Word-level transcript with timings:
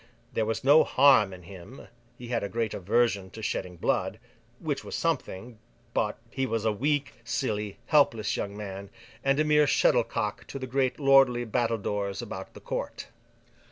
There 0.33 0.47
was 0.47 0.63
no 0.63 0.83
harm 0.83 1.31
in 1.31 1.43
him—he 1.43 2.29
had 2.29 2.41
a 2.41 2.49
great 2.49 2.73
aversion 2.73 3.29
to 3.29 3.43
shedding 3.43 3.75
blood: 3.77 4.17
which 4.57 4.83
was 4.83 4.95
something—but, 4.95 6.17
he 6.31 6.47
was 6.47 6.65
a 6.65 6.71
weak, 6.71 7.21
silly, 7.23 7.77
helpless 7.85 8.35
young 8.35 8.57
man, 8.57 8.89
and 9.23 9.39
a 9.39 9.43
mere 9.43 9.67
shuttlecock 9.67 10.47
to 10.47 10.57
the 10.57 10.65
great 10.65 10.99
lordly 10.99 11.45
battledores 11.45 12.19
about 12.19 12.55
the 12.55 12.59
Court. 12.61 13.09